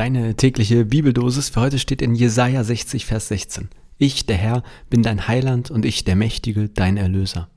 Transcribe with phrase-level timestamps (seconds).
[0.00, 3.68] Deine tägliche Bibeldosis für heute steht in Jesaja 60, Vers 16.
[3.98, 7.50] Ich, der Herr, bin dein Heiland und ich, der Mächtige, dein Erlöser.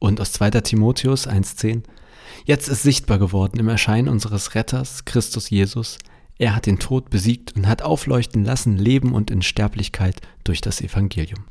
[0.00, 0.50] Und aus 2.
[0.62, 1.84] Timotheus 1,10.
[2.46, 5.98] Jetzt ist sichtbar geworden im Erscheinen unseres Retters, Christus Jesus.
[6.36, 11.44] Er hat den Tod besiegt und hat aufleuchten lassen Leben und Unsterblichkeit durch das Evangelium.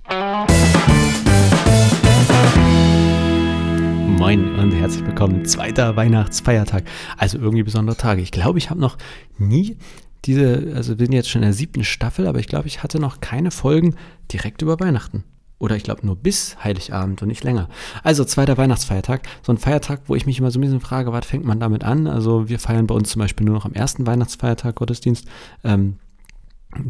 [4.21, 5.45] Moin und herzlich willkommen.
[5.45, 6.83] Zweiter Weihnachtsfeiertag.
[7.17, 8.21] Also irgendwie besondere Tage.
[8.21, 8.99] Ich glaube, ich habe noch
[9.39, 9.77] nie
[10.25, 12.99] diese, also wir sind jetzt schon in der siebten Staffel, aber ich glaube, ich hatte
[12.99, 13.95] noch keine Folgen
[14.31, 15.23] direkt über Weihnachten.
[15.57, 17.67] Oder ich glaube nur bis Heiligabend und nicht länger.
[18.03, 19.23] Also zweiter Weihnachtsfeiertag.
[19.41, 21.83] So ein Feiertag, wo ich mich immer so ein bisschen frage, was fängt man damit
[21.83, 22.05] an?
[22.05, 25.27] Also wir feiern bei uns zum Beispiel nur noch am ersten Weihnachtsfeiertag Gottesdienst.
[25.63, 25.97] Ähm,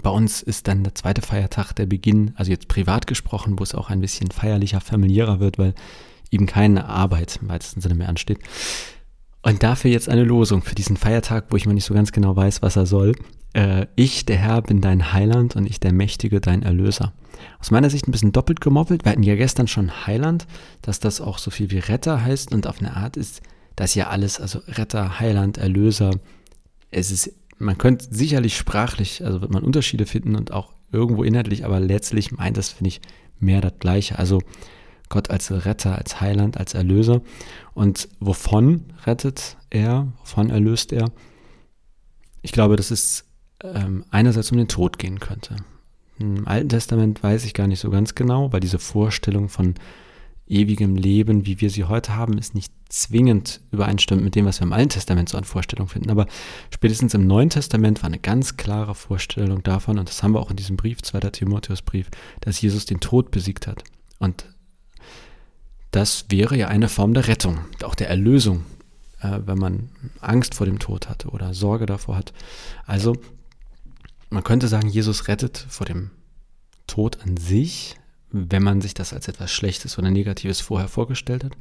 [0.03, 3.73] bei uns ist dann der zweite Feiertag der Beginn, also jetzt privat gesprochen, wo es
[3.73, 5.75] auch ein bisschen feierlicher, familiärer wird, weil
[6.31, 8.39] eben keine Arbeit im weitesten Sinne mehr ansteht.
[9.43, 12.35] Und dafür jetzt eine Losung für diesen Feiertag, wo ich mal nicht so ganz genau
[12.35, 13.13] weiß, was er soll.
[13.53, 17.13] Äh, ich, der Herr, bin dein Heiland und ich, der Mächtige, dein Erlöser.
[17.59, 19.03] Aus meiner Sicht ein bisschen doppelt gemoppelt.
[19.03, 20.45] Wir hatten ja gestern schon Heiland,
[20.81, 23.41] dass das auch so viel wie Retter heißt und auf eine Art ist
[23.75, 26.11] das ja alles, also Retter, Heiland, Erlöser.
[26.91, 31.65] Es ist, man könnte sicherlich sprachlich, also wird man Unterschiede finden und auch irgendwo inhaltlich,
[31.65, 33.01] aber letztlich meint das, finde ich,
[33.39, 34.19] mehr das Gleiche.
[34.19, 34.39] Also
[35.11, 37.21] Gott als Retter, als Heiland, als Erlöser.
[37.75, 40.11] Und wovon rettet er?
[40.21, 41.11] Wovon erlöst er?
[42.41, 43.25] Ich glaube, dass es
[43.63, 45.57] ähm, einerseits um den Tod gehen könnte.
[46.17, 49.75] Im Alten Testament weiß ich gar nicht so ganz genau, weil diese Vorstellung von
[50.47, 54.67] ewigem Leben, wie wir sie heute haben, ist nicht zwingend übereinstimmt mit dem, was wir
[54.67, 56.09] im Alten Testament so an Vorstellungen finden.
[56.09, 56.27] Aber
[56.73, 60.51] spätestens im Neuen Testament war eine ganz klare Vorstellung davon, und das haben wir auch
[60.51, 61.19] in diesem Brief, 2.
[61.31, 62.09] Timotheusbrief,
[62.41, 63.83] dass Jesus den Tod besiegt hat.
[64.19, 64.45] Und
[65.91, 68.65] das wäre ja eine Form der Rettung, auch der Erlösung,
[69.19, 69.89] äh, wenn man
[70.19, 72.33] Angst vor dem Tod hatte oder Sorge davor hat.
[72.85, 73.17] Also
[74.29, 76.11] man könnte sagen, Jesus rettet vor dem
[76.87, 77.95] Tod an sich,
[78.31, 81.53] wenn man sich das als etwas Schlechtes oder Negatives vorher vorgestellt hat.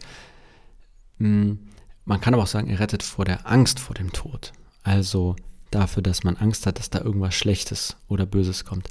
[1.19, 1.59] Hm,
[2.05, 4.53] man kann aber auch sagen, er rettet vor der Angst vor dem Tod.
[4.83, 5.37] Also
[5.71, 8.89] dafür, dass man Angst hat, dass da irgendwas Schlechtes oder Böses kommt.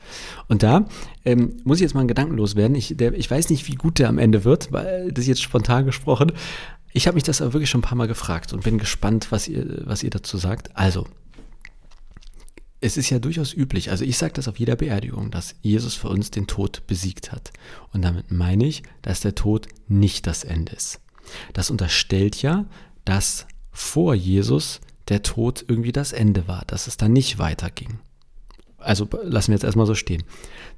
[0.47, 0.88] Und da
[1.25, 2.75] ähm, muss ich jetzt mal gedankenlos werden.
[2.75, 5.44] Ich, der, ich weiß nicht, wie gut der am Ende wird, weil das ist jetzt
[5.44, 6.31] spontan gesprochen.
[6.91, 9.47] Ich habe mich das aber wirklich schon ein paar Mal gefragt und bin gespannt, was
[9.47, 10.75] ihr, was ihr dazu sagt.
[10.75, 11.06] Also,
[12.81, 16.07] es ist ja durchaus üblich, also ich sage das auf jeder Beerdigung, dass Jesus für
[16.07, 17.51] uns den Tod besiegt hat.
[17.91, 21.01] Und damit meine ich, dass der Tod nicht das Ende ist.
[21.53, 22.66] Das unterstellt ja,
[23.06, 24.79] dass vor Jesus
[25.09, 28.00] der Tod irgendwie das Ende war, dass es dann nicht weiterging.
[28.78, 30.24] Also lassen wir jetzt erstmal so stehen.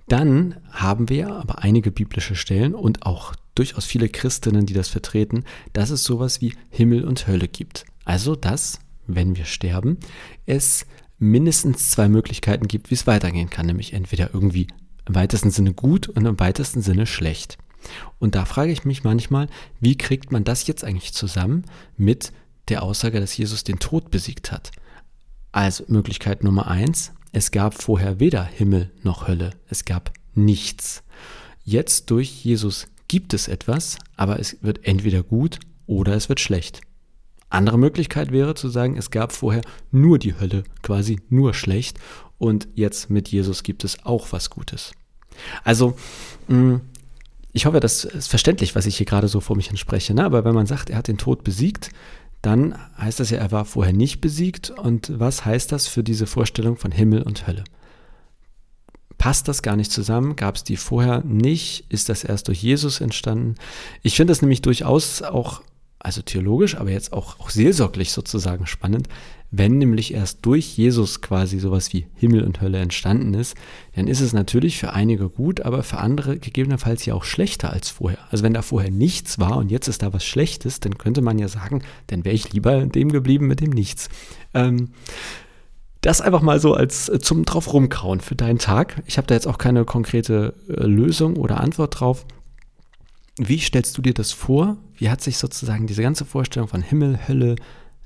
[0.07, 5.43] Dann haben wir aber einige biblische Stellen und auch durchaus viele Christinnen, die das vertreten,
[5.73, 7.85] dass es sowas wie Himmel und Hölle gibt.
[8.05, 9.97] Also dass, wenn wir sterben,
[10.45, 10.85] es
[11.19, 14.67] mindestens zwei Möglichkeiten gibt, wie es weitergehen kann, nämlich entweder irgendwie
[15.05, 17.57] im weitesten Sinne gut und im weitesten Sinne schlecht.
[18.19, 19.47] Und da frage ich mich manchmal,
[19.79, 21.65] wie kriegt man das jetzt eigentlich zusammen
[21.97, 22.31] mit
[22.69, 24.71] der Aussage, dass Jesus den Tod besiegt hat.
[25.51, 31.03] Also Möglichkeit Nummer eins, es gab vorher weder Himmel noch Hölle, es gab nichts.
[31.63, 36.81] Jetzt durch Jesus gibt es etwas, aber es wird entweder gut oder es wird schlecht.
[37.49, 39.61] Andere Möglichkeit wäre zu sagen, es gab vorher
[39.91, 41.99] nur die Hölle, quasi nur schlecht,
[42.37, 44.93] und jetzt mit Jesus gibt es auch was Gutes.
[45.63, 45.95] Also,
[46.47, 46.77] mm,
[47.51, 50.13] ich hoffe, das ist verständlich, was ich hier gerade so vor mich entspreche.
[50.13, 50.23] Ne?
[50.23, 51.91] Aber wenn man sagt, er hat den Tod besiegt,
[52.41, 54.71] dann heißt das ja, er war vorher nicht besiegt.
[54.71, 57.63] Und was heißt das für diese Vorstellung von Himmel und Hölle?
[59.17, 60.35] Passt das gar nicht zusammen?
[60.35, 61.85] Gab es die vorher nicht?
[61.89, 63.55] Ist das erst durch Jesus entstanden?
[64.01, 65.61] Ich finde das nämlich durchaus auch
[66.03, 69.07] also theologisch, aber jetzt auch, auch seelsorglich sozusagen spannend,
[69.51, 73.55] wenn nämlich erst durch Jesus quasi sowas wie Himmel und Hölle entstanden ist,
[73.95, 77.89] dann ist es natürlich für einige gut, aber für andere gegebenenfalls ja auch schlechter als
[77.89, 78.19] vorher.
[78.31, 81.37] Also wenn da vorher nichts war und jetzt ist da was Schlechtes, dann könnte man
[81.37, 84.07] ja sagen, dann wäre ich lieber dem geblieben mit dem Nichts.
[84.53, 84.91] Ähm,
[85.99, 89.03] das einfach mal so als äh, zum drauf rumkauen für deinen Tag.
[89.05, 92.25] Ich habe da jetzt auch keine konkrete äh, Lösung oder Antwort drauf.
[93.37, 94.77] Wie stellst du dir das vor?
[94.95, 97.55] Wie hat sich sozusagen diese ganze Vorstellung von Himmel, Hölle,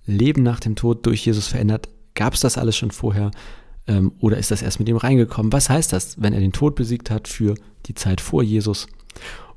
[0.06, 1.90] Leben nach dem Tod durch Jesus verändert?
[2.13, 3.31] Gab es das alles schon vorher?
[3.88, 5.52] Ähm, oder ist das erst mit ihm reingekommen?
[5.52, 7.56] Was heißt das, wenn er den Tod besiegt hat für
[7.86, 8.88] die Zeit vor Jesus?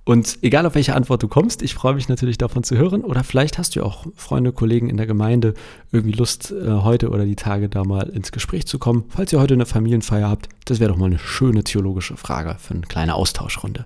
[0.08, 3.02] Und egal auf welche Antwort du kommst, ich freue mich natürlich davon zu hören.
[3.04, 5.52] Oder vielleicht hast du auch Freunde, Kollegen in der Gemeinde
[5.92, 9.04] irgendwie Lust, äh, heute oder die Tage da mal ins Gespräch zu kommen.
[9.10, 12.72] Falls ihr heute eine Familienfeier habt, das wäre doch mal eine schöne theologische Frage für
[12.72, 13.84] eine kleine Austauschrunde.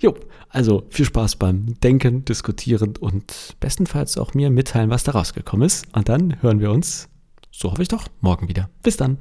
[0.00, 0.14] Jo,
[0.48, 5.86] also viel Spaß beim Denken, Diskutieren und bestenfalls auch mir mitteilen, was da rausgekommen ist.
[5.94, 7.08] Und dann hören wir uns,
[7.50, 8.68] so hoffe ich doch, morgen wieder.
[8.82, 9.18] Bis dann.